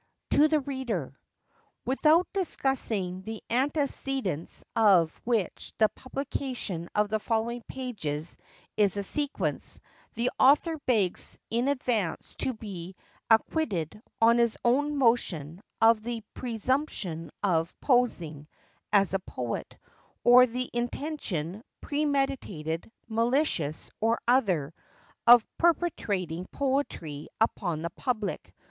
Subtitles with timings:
[0.31, 1.13] To the Reader:
[1.85, 8.35] Without discussing the antecedents of which the publication of the following pages
[8.77, 9.79] is a sequence,
[10.15, 12.95] the author begs in advance to be
[13.29, 18.47] ac¬ quitted, on his own motion, of the presumption of" posing"
[19.01, 19.77] as a poet;
[20.23, 24.73] or the intention, premeditated, malicious, or other,
[25.27, 28.51] of" perpetrating" poetry upon the public.